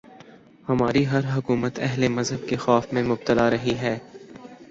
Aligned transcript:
ہماری 0.69 1.07
ہر 1.07 1.23
حکومت 1.35 1.79
اہل 1.81 2.07
مذہب 2.07 2.47
کے 2.49 2.55
خوف 2.55 2.93
میں 2.93 3.03
مبتلا 3.03 3.49
رہی 3.49 3.77
ہے۔ 3.77 3.97